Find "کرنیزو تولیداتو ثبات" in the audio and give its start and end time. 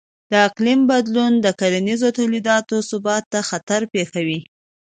1.59-3.23